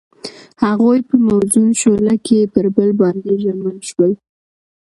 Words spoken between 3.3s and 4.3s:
ژمن شول.